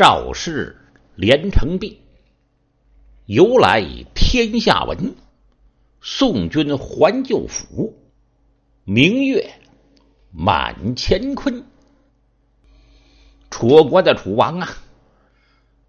[0.00, 0.78] 赵氏
[1.14, 1.98] 连城璧，
[3.26, 3.84] 由来
[4.14, 5.14] 天下闻。
[6.00, 7.98] 宋军还旧府，
[8.84, 9.52] 明月
[10.30, 11.66] 满乾坤。
[13.50, 14.70] 楚国的楚王啊，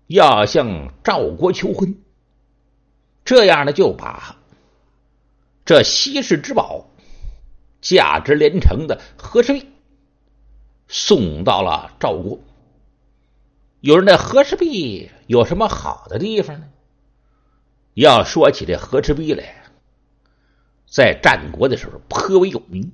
[0.08, 1.96] 要向赵国求婚，
[3.24, 4.36] 这样呢，就把
[5.64, 6.86] 这稀世之宝、
[7.80, 9.68] 价值连城的和氏璧
[10.90, 12.38] 送到了赵国。
[13.82, 16.70] 有人，的和氏璧有什么好的地方呢？
[17.96, 19.64] 要说起这和氏璧来，
[20.88, 22.94] 在战国的时候颇为有名。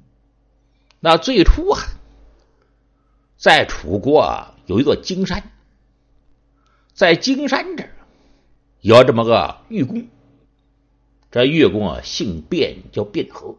[1.02, 1.82] 那最初啊，
[3.36, 5.52] 在楚国有一座荆山，
[6.94, 7.92] 在荆山这儿
[8.80, 10.08] 有这么个玉公。
[11.30, 13.58] 这玉公啊，姓卞，叫卞和。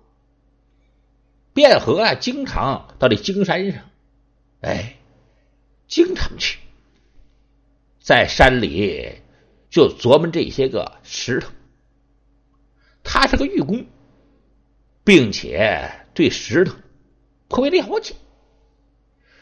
[1.53, 3.83] 卞和啊，经常到这荆山上，
[4.63, 4.97] 哎，
[5.87, 6.59] 经常去。
[8.09, 9.21] 在山里
[9.69, 11.51] 就琢磨这些个石头，
[13.05, 13.85] 他是个玉工，
[15.05, 16.75] 并且对石头
[17.49, 18.15] 颇为了解。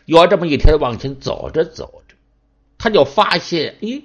[0.04, 2.16] 有这么一天，往前走着走着，
[2.76, 4.02] 他就发现，咦，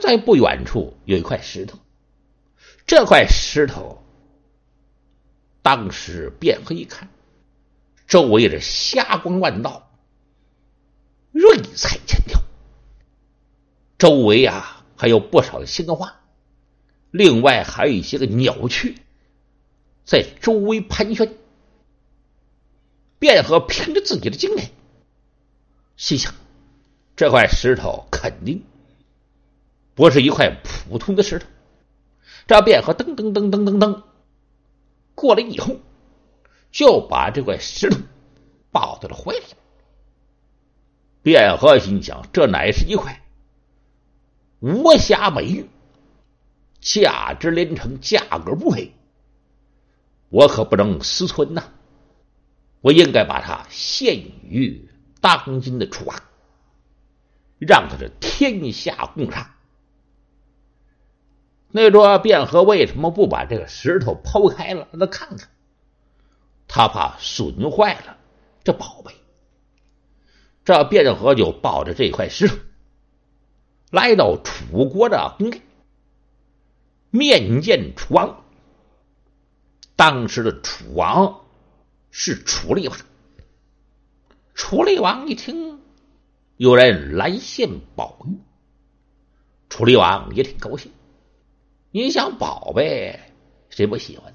[0.00, 1.78] 在不远处有一块石头。
[2.86, 4.02] 这块石头，
[5.60, 7.10] 当时卞黑一看，
[8.06, 9.90] 周围是霞光万道，
[11.30, 12.23] 瑞彩千。
[14.04, 16.20] 周围啊还有不少的鲜花，
[17.10, 18.94] 另外还有一些个鸟雀
[20.04, 21.32] 在周围盘旋。
[23.18, 24.72] 卞和凭着自己的经验，
[25.96, 26.34] 心想：
[27.16, 28.62] 这块石头肯定
[29.94, 31.46] 不是一块普通的石头。
[32.46, 34.02] 这卞和噔噔噔噔噔噔
[35.14, 35.76] 过来以后，
[36.70, 37.96] 就把这块石头
[38.70, 39.44] 抱在了怀里。
[41.22, 43.22] 卞和心想：这乃是一块。
[44.64, 45.68] 无瑕美玉，
[46.80, 48.94] 价值连城，价格不菲，
[50.30, 51.64] 我可不能私存呐！
[52.80, 54.88] 我应该把它献于
[55.20, 56.18] 当今的楚王，
[57.58, 59.50] 让他是天下共赏。
[61.68, 65.50] 那说卞和为什么不把这个石头剖开了，让他看看？
[66.66, 68.16] 他怕损坏了
[68.62, 69.12] 这宝贝。
[70.64, 72.56] 这卞和就抱着这块石头。
[73.94, 75.62] 来到楚国的宫殿，
[77.10, 78.42] 面见楚王。
[79.94, 81.42] 当时的楚王
[82.10, 82.98] 是楚厉王。
[84.52, 85.78] 楚厉王一听
[86.56, 88.36] 有人来献宝玉，
[89.68, 90.90] 楚厉王也挺高兴。
[91.92, 93.20] 你想宝贝，
[93.70, 94.34] 谁不喜欢？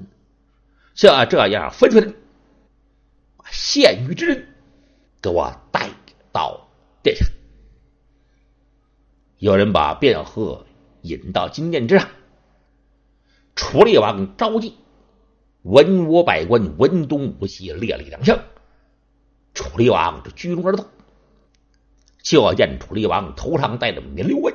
[0.96, 2.08] 像这样，分出来
[3.36, 4.56] 把献玉之人
[5.22, 5.90] 给我带
[6.32, 6.66] 到
[7.04, 7.26] 殿下。
[9.40, 10.66] 有人把卞和
[11.02, 12.10] 引到金殿之上，
[13.56, 14.76] 楚厉王召集
[15.62, 18.38] 文武百官，文东武西，列了两枪。
[19.54, 20.90] 楚厉王这居中而坐，
[22.22, 24.54] 就要见楚厉王头上戴着冕旒冠，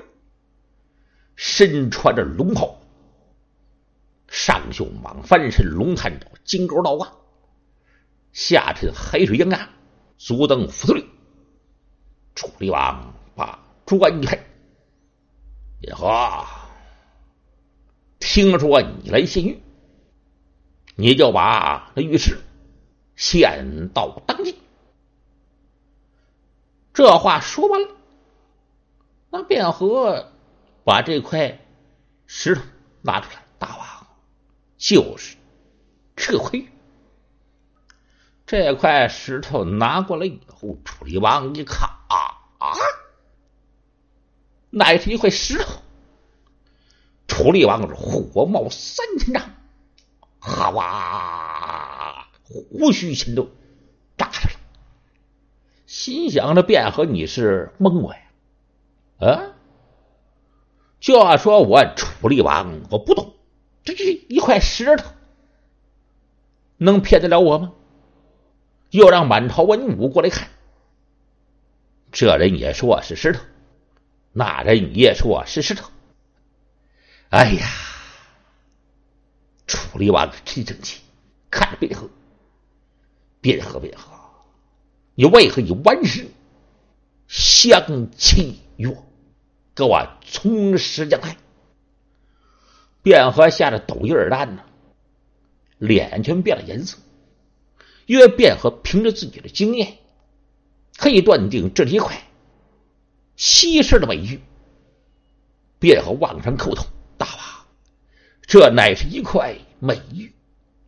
[1.34, 2.78] 身穿着龙袍，
[4.28, 7.10] 上绣蟒翻身龙探爪，金钩倒挂，
[8.32, 9.66] 下沉海水洋洋，
[10.18, 11.06] 足蹬斧子
[12.34, 14.38] 楚厉王把砖一开。
[15.84, 16.46] 卞和，
[18.18, 19.62] 听说你来献玉，
[20.96, 22.38] 你就把那玉石
[23.16, 24.56] 献到当今。
[26.92, 27.88] 这话说完了，
[29.30, 30.32] 那卞和
[30.84, 31.60] 把这块
[32.26, 32.62] 石头
[33.02, 33.86] 拿出来，大王
[34.78, 35.36] 就是
[36.16, 36.68] 这块玉。
[38.46, 42.72] 这块石头拿过来以后，楚厉王一看啊啊！
[44.74, 45.80] 乃是一块石头。
[47.26, 49.50] 楚厉王是火冒三千丈，
[50.38, 53.48] 哈哇，胡须全都
[54.16, 54.56] 炸着了。
[55.86, 58.20] 心想着卞和你是蒙我呀？
[59.20, 59.52] 啊？
[61.00, 63.34] 就要说我楚厉王，我不懂，
[63.84, 65.10] 这是一块石头，
[66.76, 67.72] 能骗得了我吗？
[68.90, 70.50] 又让满朝文武过来看，
[72.12, 73.40] 这人也说是石头。
[74.34, 75.90] 那人也说是石头。
[77.31, 77.66] 哎呀，
[79.66, 81.00] 处理完了真生气，
[81.50, 82.10] 看着卞和，
[83.40, 84.12] 卞和，卞和，
[85.14, 86.26] 你为何以顽石
[87.28, 89.04] 相欺于我？
[89.75, 91.37] 给我从实将来！
[93.02, 94.64] 卞和吓得抖一耳蛋呢，
[95.78, 96.98] 脸全变了颜色。
[98.06, 99.98] 因为卞和凭着自己的经验，
[100.96, 102.24] 可以断定这是一块。
[103.36, 104.40] 稀世的美玉。
[105.81, 106.86] 便和望山叩头
[107.19, 107.66] ：“大王，
[108.40, 110.32] 这乃是一块美玉，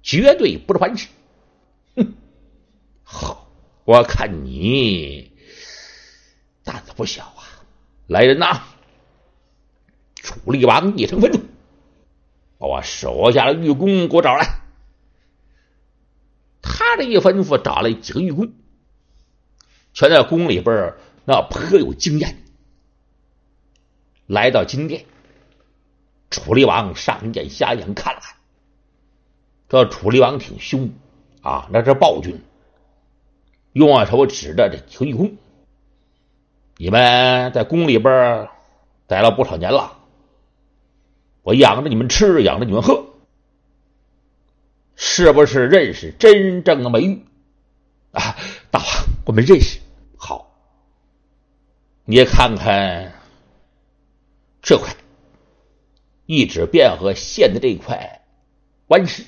[0.03, 1.09] 绝对不是凡事。”
[1.97, 2.15] 哼，
[3.03, 3.51] 好，
[3.85, 5.33] 我看你
[6.65, 7.45] 胆子不小啊！
[8.07, 8.63] 来人呐，
[10.15, 11.41] 楚厉王一声吩咐
[12.57, 14.61] ：“把我手下的御工给我找来。”
[16.63, 18.55] 他这一吩咐，找来几个御工，
[19.93, 20.95] 全在宫里边
[21.27, 22.43] 那颇有经验。
[24.27, 25.05] 来到金殿，
[26.31, 28.37] 楚厉王上眼下眼看了看，
[29.69, 30.93] 这楚厉王挺凶
[31.43, 32.41] 啊，那是暴君。
[33.73, 35.37] 用手指着这秦玉公
[36.79, 38.49] ：“你们在宫里边
[39.07, 39.99] 待了不少年了，
[41.43, 43.05] 我养着你们吃，养着你们喝。”
[44.99, 47.23] 是不是认识真正的美玉
[48.13, 48.35] 啊？
[48.71, 48.89] 大王，
[49.27, 49.79] 我们认识。
[52.09, 53.15] 你看看
[54.63, 54.95] 这块，
[56.25, 58.23] 一指卞和县的这块
[58.87, 59.25] 顽石。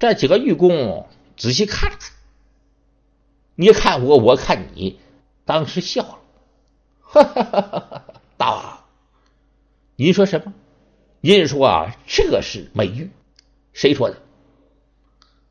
[0.00, 1.06] 这几个玉工
[1.36, 2.10] 仔细看了看，
[3.54, 4.98] 你看我，我看你，
[5.44, 6.18] 当时笑了。
[6.98, 8.04] 哈哈哈哈哈！
[8.36, 8.84] 大王，
[9.94, 10.52] 您说什么？
[11.20, 13.08] 您说啊，这是美玉。
[13.72, 14.20] 谁说的？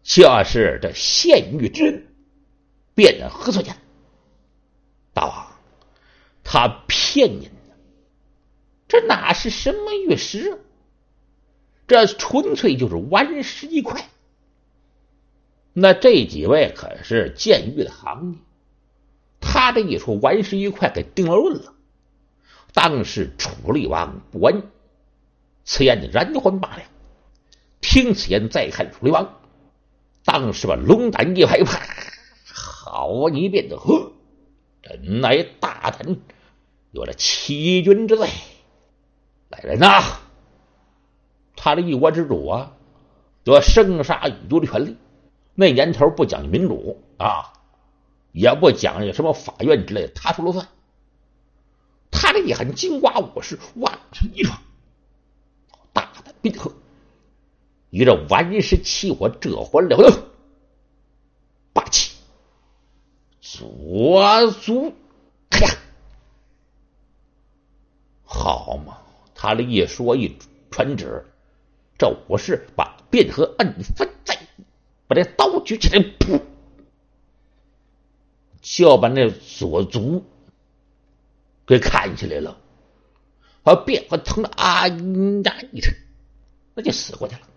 [0.03, 2.07] 就是这献玉之恩，
[2.95, 3.77] 卞何所见？
[5.13, 5.47] 大王，
[6.43, 7.75] 他骗您呢！
[8.87, 10.57] 这哪是什么玉石啊？
[11.87, 14.09] 这纯粹就是顽石一块。
[15.73, 18.39] 那这几位可是鉴玉的行家，
[19.41, 21.73] 他这一说顽石一块，给定了论了。
[22.73, 24.63] 当时楚厉王不闻
[25.65, 26.83] 此言的然还罢了。
[27.81, 29.41] 听此言，再看楚厉王，
[30.23, 31.81] 当时把龙胆一拍，啪！
[32.53, 34.13] 好你变得呵，
[34.81, 36.17] 真乃大胆，
[36.91, 38.29] 有了欺君之罪。
[39.49, 40.19] 来人呐！
[41.55, 42.73] 他的一国之主啊，
[43.43, 44.97] 得生杀予夺的权利。
[45.53, 47.53] 那年头不讲民主啊，
[48.31, 50.67] 也不讲究什么法院之类的，他说了算。
[52.09, 54.59] 他这一喊金瓜武士，万人一闯，
[55.93, 56.71] 大胆变呵。
[57.89, 60.23] 与这顽石起火，这火了得，
[61.73, 62.15] 霸气！
[64.11, 64.93] 左足，
[65.51, 65.69] 哎呀，
[68.25, 68.97] 好嘛！
[69.33, 70.37] 他这一说一
[70.69, 71.23] 传旨，
[71.97, 74.37] 这武士把卞和摁翻在，
[75.07, 76.41] 把这刀举起来，噗，
[78.61, 80.25] 就要把那左足
[81.65, 82.57] 给砍下来了。
[83.63, 84.95] 把卞和疼的啊呀
[85.71, 85.93] 一声，
[86.75, 87.47] 那就死过去了。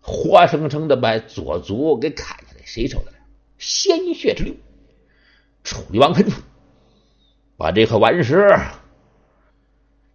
[0.00, 3.18] 活生生的把左足给砍下来，谁受得了？
[3.58, 4.54] 鲜血直流。
[5.62, 6.40] 楚厉王吩咐，
[7.56, 8.48] 把这颗顽石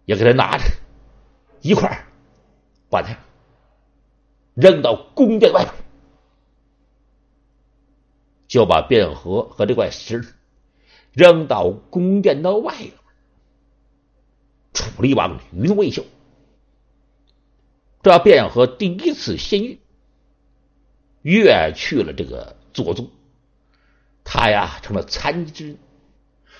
[0.04, 0.64] 也给他拿着，
[1.60, 2.06] 一块
[2.90, 3.16] 把它
[4.54, 5.74] 扔到宫殿外边，
[8.46, 10.34] 就把卞和和这块石
[11.12, 12.92] 扔到宫殿的外边。
[14.72, 16.04] 楚厉王余怒未休。
[18.02, 19.80] 这卞和第一次献玉，
[21.22, 23.10] 越去了这个左宗，
[24.30, 25.78] 他呀成了残肢，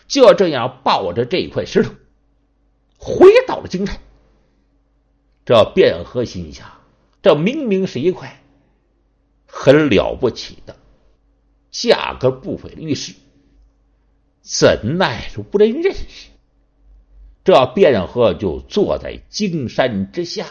[0.07, 1.93] 就这样抱着这块石头
[2.97, 3.99] 回到了京城。
[5.45, 6.67] 这卞和心想：
[7.21, 8.43] 这明明是一块
[9.47, 10.77] 很了不起的、
[11.71, 13.13] 价格不菲的玉石，
[14.41, 16.31] 怎奈是无人认识？
[17.45, 20.47] 这卞和就坐在荆山之下。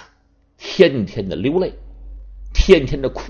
[0.56, 1.74] 天天的流泪，
[2.54, 3.22] 天天的哭。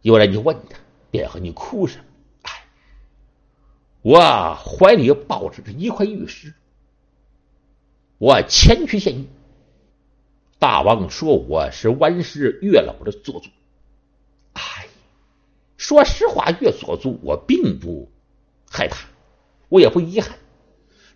[0.00, 0.78] 有人就问他
[1.12, 2.04] ：“卞和，你哭什么？”
[4.02, 6.52] 我怀里抱着这一块玉石，
[8.18, 9.26] 我前去献玉。
[10.58, 13.48] 大王说我是万世月老的做主。
[14.54, 14.88] 哎，
[15.76, 18.10] 说实话，月所族我并不
[18.68, 19.06] 害怕，
[19.68, 20.36] 我也不遗憾，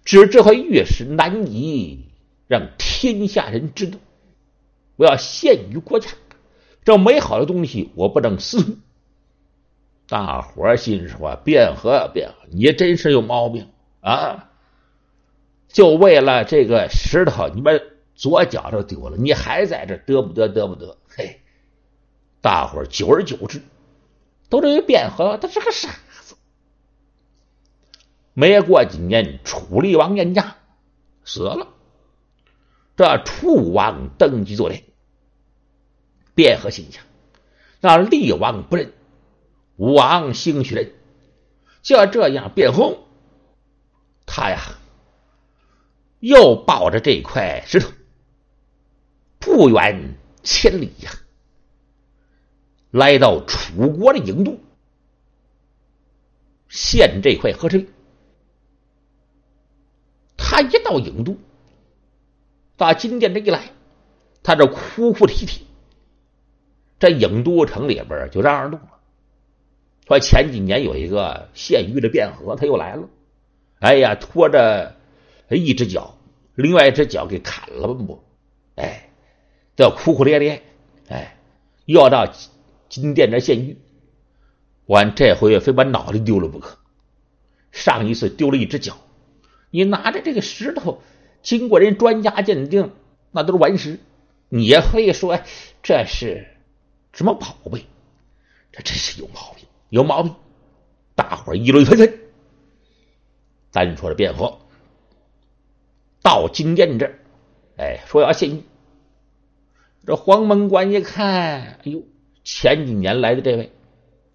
[0.04, 2.06] 只是这块玉石难以
[2.46, 3.98] 让天下人知道。
[4.94, 6.10] 我要献于国家，
[6.84, 8.80] 这美好的东西我不能私吞。
[10.08, 13.68] 大伙儿心说：卞和，卞和，你真是有毛病
[14.00, 14.50] 啊！
[15.68, 17.72] 就为了这个石头，你把
[18.14, 20.48] 左脚都丢了，你还在这得不得？
[20.48, 20.96] 得不得？
[21.08, 21.40] 嘿，
[22.40, 23.60] 大伙儿久而久之，
[24.48, 25.90] 都认为卞和他是个傻
[26.22, 26.36] 子。
[28.32, 30.56] 没过几年，楚厉王年家
[31.24, 31.68] 死了。
[32.96, 34.82] 这楚王登基做天，
[36.34, 37.02] 卞和心想：
[37.80, 38.92] 那厉王不仁，
[39.76, 40.92] 武王兴许仁，
[41.82, 42.98] 就这样，变红
[44.24, 44.58] 他呀，
[46.18, 47.90] 又抱着这块石头，
[49.38, 51.10] 不远千里呀，
[52.90, 54.58] 来到楚国的郢都，
[56.68, 57.86] 献这块和石。
[60.36, 61.36] 他一到郢都，
[62.76, 63.72] 到金殿这一来，
[64.42, 65.66] 他这哭哭啼啼，
[66.98, 68.95] 这郢都城里边就嚷嚷动了。
[70.06, 73.08] 说前几年有一个县狱的卞和，他又来了。
[73.80, 74.96] 哎呀，拖着
[75.50, 76.16] 一只脚，
[76.54, 78.22] 另外一只脚给砍了不？
[78.76, 79.10] 哎，
[79.76, 80.62] 这哭哭咧咧，
[81.08, 81.36] 哎，
[81.84, 82.32] 要到
[82.88, 83.78] 金殿这县狱。
[84.86, 86.78] 完这回非把脑袋丢了不可。
[87.72, 88.98] 上一次丢了一只脚。
[89.70, 91.02] 你拿着这个石头，
[91.42, 92.92] 经过人专家鉴定，
[93.32, 93.98] 那都是顽石。
[94.48, 95.40] 你也会说
[95.82, 96.46] 这是
[97.12, 97.84] 什么宝贝？
[98.70, 100.34] 这真是有毛病，有毛病！
[101.14, 102.20] 大伙议论纷纷。
[103.72, 104.58] 单说这卞和
[106.22, 107.18] 到金殿这儿，
[107.76, 108.62] 哎，说要献玉。
[110.06, 112.02] 这黄门官一看，哎呦，
[112.44, 113.72] 前几年来的这位，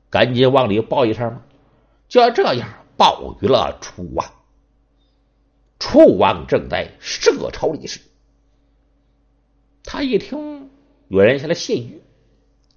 [0.09, 1.43] 赶紧往里报一声嘛，
[2.07, 4.33] 就要这样报与了楚王。
[5.79, 7.99] 楚王正在设朝理事，
[9.83, 10.69] 他一听
[11.07, 12.01] 有人下来献玉，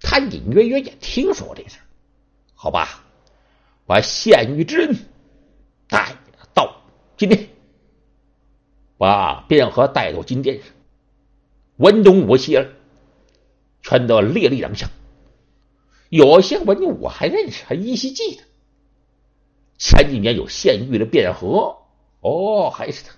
[0.01, 1.79] 他隐约约也听说这事
[2.65, 3.05] 好吧，
[3.85, 4.97] 把献玉之恩
[5.87, 6.17] 带
[6.55, 6.81] 到
[7.15, 7.51] 金殿，
[8.97, 10.69] 把卞和带到金殿上，
[11.77, 12.73] 文东武西儿
[13.83, 14.89] 全都列立长相，
[16.09, 18.43] 有些文武还认识，还依稀记得
[19.77, 21.77] 前几年有献玉的卞和。
[22.21, 23.13] 哦，还是他，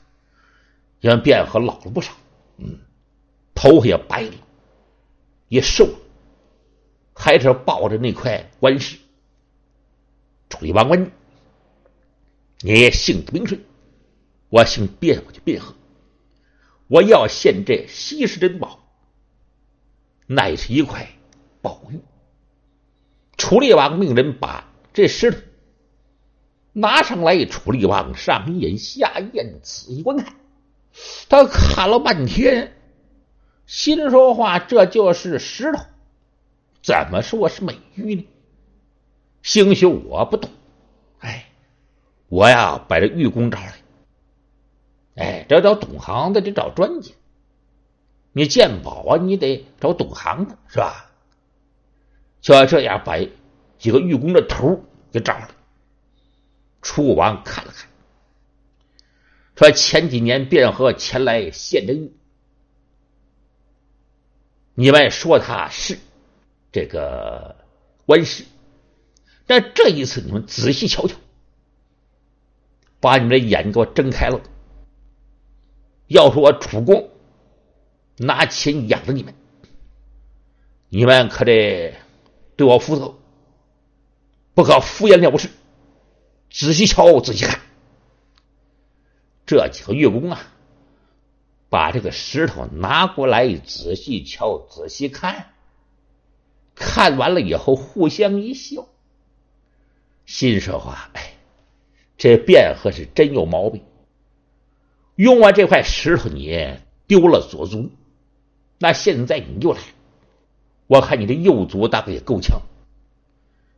[0.98, 2.14] 因为卞和老了不少，
[2.56, 2.80] 嗯，
[3.54, 4.34] 头发也白了，
[5.46, 5.98] 也瘦了，
[7.14, 8.98] 还是抱着那块官石。
[10.48, 11.10] 楚厉王问
[12.62, 13.60] ：“你姓名谁？”
[14.48, 15.74] 我姓卞，我就卞和。
[16.86, 18.78] 我要献这稀世珍宝，
[20.26, 21.08] 乃是一块
[21.60, 22.00] 宝玉。
[23.36, 25.38] 楚厉王命人把这石头。
[26.72, 30.36] 拿上来，楚厉王上眼下眼，仔细观看。
[31.28, 32.76] 他看了半天，
[33.66, 35.82] 心说话：“这就是石头，
[36.82, 38.26] 怎么说是美玉呢？”
[39.46, 40.50] 兴许我不懂，
[41.20, 41.46] 哎，
[42.26, 43.74] 我呀把这玉工找来。
[45.14, 47.12] 哎，这找懂行的，得找专家。
[48.32, 51.12] 你鉴宝啊，你得找懂行的，是吧？
[52.40, 53.18] 就要这样，把
[53.78, 55.48] 几个玉工的头给找来。
[56.82, 57.88] 楚王看了看，
[59.54, 62.12] 说：“前几年卞和前来献这玉，
[64.74, 65.96] 你们说他是
[66.72, 67.64] 这个
[68.06, 68.44] 官氏，
[69.46, 71.16] 但这一次你们仔细瞧瞧，
[73.00, 74.40] 把你们的眼给我睁开了。
[76.08, 77.10] 要说我楚公
[78.16, 79.34] 拿钱养着你们，
[80.88, 81.94] 你们可得
[82.56, 83.14] 对我负责，
[84.54, 85.50] 不可敷衍了事。”
[86.48, 87.60] 仔细瞧，仔细看，
[89.44, 90.40] 这几个乐工啊，
[91.68, 95.52] 把这个石头拿过来，仔细瞧，仔细看，
[96.74, 98.86] 看完了以后，互相一笑，
[100.26, 101.32] 心说话：“哎，
[102.18, 103.82] 这卞和是真有毛病。
[105.14, 107.90] 用完这块石头，你丢了左足，
[108.78, 109.80] 那现在你又来，
[110.86, 112.60] 我看你的右足大概也够呛。”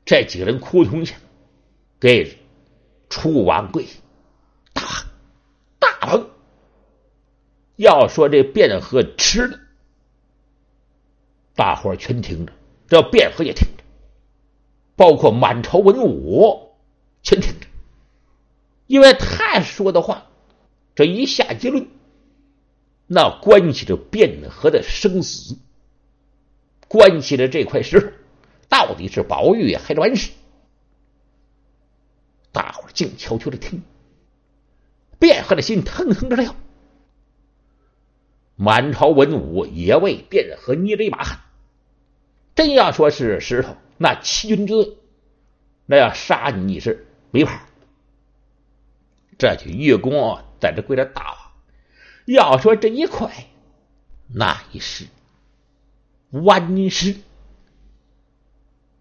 [0.04, 1.14] 这几个人哭穷去，
[2.00, 2.36] 给。
[3.10, 3.86] 楚王贵，
[4.74, 4.82] 大
[5.78, 6.26] 大王。
[7.76, 9.58] 要说这卞和吃的，
[11.54, 12.52] 大伙全听着，
[12.86, 13.84] 这卞和也听着，
[14.98, 16.72] 包括满朝文武
[17.22, 17.66] 全听着，
[18.88, 20.26] 因为他说的话，
[20.96, 21.86] 这一下结论，
[23.06, 25.56] 那关系着卞和的生死，
[26.88, 28.08] 关系着这块石头
[28.68, 30.32] 到底是宝玉还是顽石。
[32.50, 33.80] 大伙静悄悄的听，
[35.20, 36.56] 卞和的心腾腾的跳。
[38.56, 41.38] 满朝文武也为卞和捏着一把汗。
[42.56, 44.96] 真要说是石头，那欺君之罪，
[45.86, 47.66] 那要杀你你是没法。
[49.38, 51.52] 这就月宫在这跪着大，
[52.26, 53.46] 要说这一块，
[54.32, 55.06] 那也是
[56.30, 57.16] 顽石，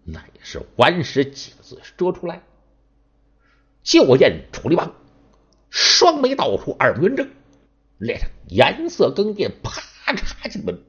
[0.04, 2.42] 那也是顽石几个字说出来。
[3.82, 4.94] 就见楚厉王
[5.70, 7.30] 双眉倒竖，耳目圆睁，
[7.98, 9.80] 脸上颜色更变，啪
[10.12, 10.82] 嚓进门，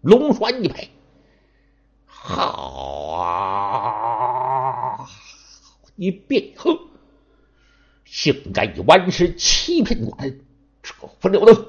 [0.00, 0.88] 龙栓一拍，
[2.20, 5.08] 好啊！
[5.96, 6.78] 一变，哼，
[8.04, 10.44] 竟敢以顽石欺骗寡人，
[10.82, 11.66] 这混流的！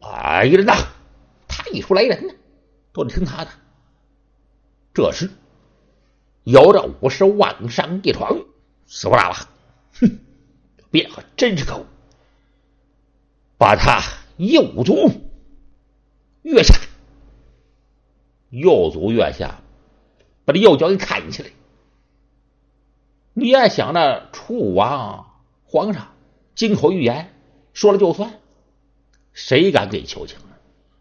[0.00, 0.72] 来人呐！
[1.46, 2.34] 太出来人呢，
[2.92, 3.50] 都得听他的。
[4.94, 5.30] 这时，
[6.44, 8.38] 有着武士往上一闯，
[8.86, 9.34] 死不拉了！
[10.00, 10.18] 哼，
[10.90, 11.86] 卞和真是可恶，
[13.58, 14.00] 把他
[14.38, 15.10] 右足
[16.42, 16.74] 跃下，
[18.50, 19.62] 右足月下，
[20.44, 21.50] 把这右脚给砍下来。
[23.32, 26.12] 你也想着楚武王皇上
[26.54, 27.32] 金口玉言，
[27.72, 28.40] 说了就算，
[29.32, 30.58] 谁敢给求情啊？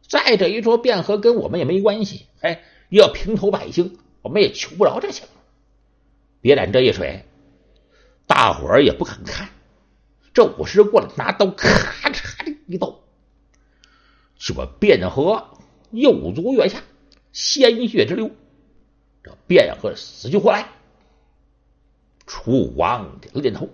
[0.07, 5.27] 再者一说，卞和跟我们也没关系，哎，要平头百姓，我们也求不着这情。
[6.41, 7.25] 别染这一水，
[8.27, 9.49] 大伙儿也不肯看。
[10.33, 12.99] 这武士过来，拿刀咔嚓的一刀，
[14.37, 15.49] 就把卞和
[15.91, 16.81] 右足月下，
[17.31, 18.31] 鲜血直流。
[19.23, 20.67] 这卞和死去活来。
[22.25, 23.69] 楚王点了点头，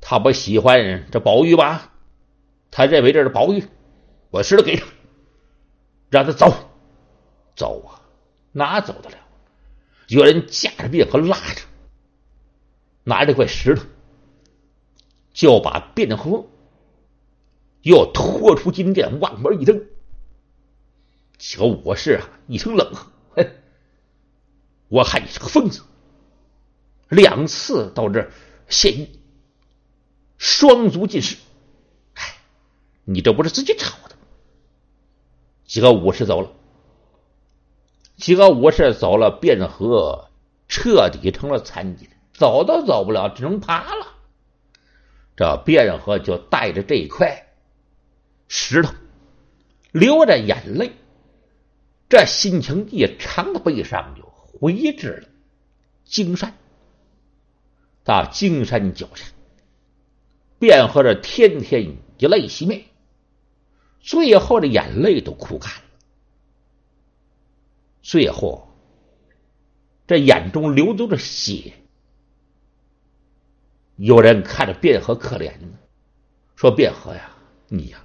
[0.00, 1.92] 他不喜欢这宝玉吧？
[2.70, 3.64] 他认为这是宝玉，
[4.30, 4.86] 我石头给他，
[6.10, 6.54] 让他走，
[7.56, 8.00] 走啊，
[8.52, 9.16] 哪走得了？
[10.06, 11.62] 有人架着卞和拉着，
[13.02, 13.82] 拿着块石头，
[15.32, 16.46] 就把卞和
[17.82, 19.84] 又拖出金殿，往门一扔。
[21.38, 23.50] 小武士啊，一声冷哼：“哼，
[24.88, 25.82] 我看你是个疯子。”
[27.08, 28.30] 两次到这
[28.68, 29.08] 献玉，
[30.36, 31.36] 双足尽失。
[32.14, 32.36] 哎，
[33.04, 34.16] 你这不是自己找的？
[35.64, 36.52] 几个武士走了，
[38.16, 40.28] 几个武士走了，卞和
[40.66, 44.06] 彻底成了残疾人，走都走不了，只能爬了。
[45.36, 47.46] 这卞和就带着这一块
[48.48, 48.92] 石头，
[49.92, 50.92] 流着眼泪，
[52.08, 55.28] 这心情异常的悲伤，就回至了
[56.04, 56.54] 荆山。
[58.02, 59.26] 到金山脚下，
[60.58, 62.84] 卞和着天天以泪洗面，
[64.00, 65.82] 最后的眼泪都哭干了。
[68.00, 68.66] 最后，
[70.06, 71.74] 这眼中流动着血。
[73.96, 75.68] 有人看着卞和可怜呢，
[76.56, 78.02] 说：“卞和呀，你呀，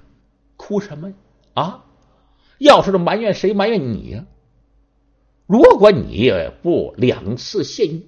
[0.57, 1.13] 哭什么
[1.53, 1.85] 啊？
[2.57, 4.25] 要是埋怨谁，埋怨你呀？
[5.45, 8.07] 如果你不两次献玉。”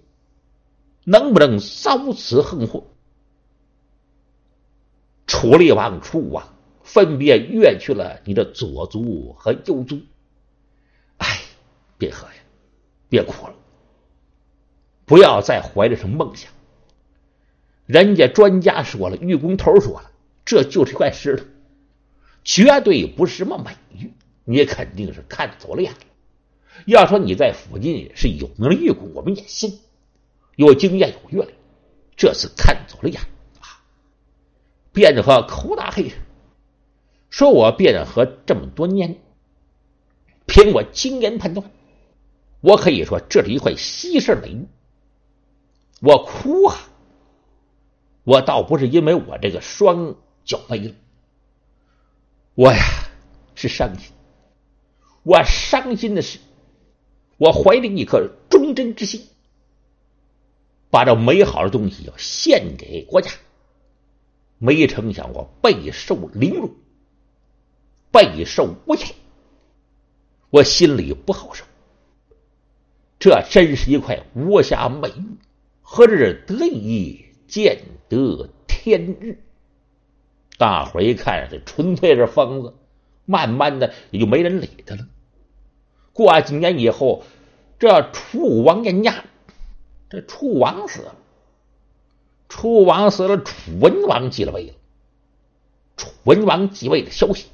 [1.07, 2.87] 能不能遭此横祸？
[5.27, 10.01] 楚厉王、楚武王分别越去了你的左足和右足。
[11.17, 11.41] 哎，
[11.99, 12.33] 别喝呀，
[13.07, 13.53] 别哭了，
[15.05, 16.51] 不要再怀着什么梦想。
[17.85, 20.09] 人家专家说了，玉工头说了，
[20.43, 21.45] 这就是一块石头，
[22.43, 24.11] 绝对不是什么美玉。
[24.45, 25.99] 你肯定是看走了眼了。
[26.85, 29.79] 要说你在附近是有名的玉工，我们也信。
[30.55, 31.53] 有经验有阅历，
[32.15, 33.19] 这次看走了眼
[33.59, 33.83] 啊！
[34.93, 36.13] 卞和口大黑，
[37.29, 39.17] 说我卞和这么多年，
[40.45, 41.69] 凭我经验判断，
[42.61, 44.65] 我可以说这是一块稀世美玉。
[46.01, 46.77] 我哭啊！
[48.23, 50.93] 我倒不是因为我这个双脚没了，
[52.53, 52.81] 我呀
[53.55, 54.13] 是伤心。
[55.25, 56.37] 我伤心的是，
[57.37, 59.25] 我怀着一颗忠贞之心。
[60.91, 63.31] 把这美好的东西要献给国家，
[64.59, 66.75] 没成想我备受凌辱，
[68.11, 69.15] 备受诬陷，
[70.51, 71.65] 我心里不好受。
[73.17, 75.37] 这真是一块无瑕美玉，
[75.81, 79.39] 何日得以见得天日？
[80.59, 82.75] 大伙一看，这纯粹是疯子，
[83.25, 85.07] 慢慢的也就没人理他了。
[86.15, 87.23] 过几年以后，
[87.77, 89.25] 这楚武王年家。
[90.09, 91.13] 这楚王死了，
[92.47, 94.73] 楚王死了，楚文王继了位了。
[95.97, 97.47] 楚文王继位的消息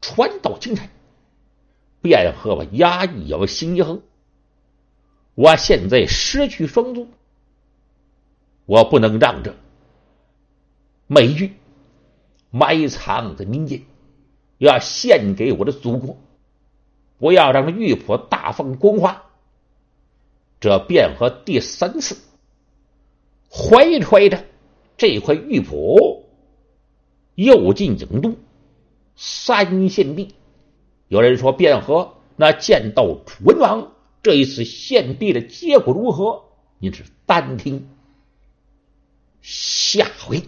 [0.00, 0.88] 传到京城，
[2.02, 4.00] 卞和我压抑要心一横。
[5.34, 7.08] 我现在失去双足，
[8.64, 9.56] 我不能让这
[11.08, 11.52] 美玉
[12.50, 13.82] 埋藏在民间，
[14.58, 16.16] 要献给我的祖国，
[17.18, 19.24] 不要让这玉璞大放光华。
[20.60, 22.16] 这卞和第三次
[23.50, 24.44] 怀揣着
[24.96, 26.24] 这块玉璞，
[27.34, 28.34] 又进郢都
[29.14, 30.34] 三献帝。
[31.08, 36.44] 有人说卞和那见到楚文王这一次献帝的结果如何？
[36.80, 37.88] 您是单听
[39.42, 40.42] 下回。